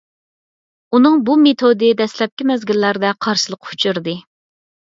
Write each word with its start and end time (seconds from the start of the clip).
ئۇنىڭ 0.97 1.19
بۇ 1.27 1.35
مېتودى 1.41 1.91
دەسلەپكى 1.99 2.49
مەزگىللەردە 2.53 3.15
قارشىلىققا 3.27 3.73
ئۇچرىدى. 3.75 4.21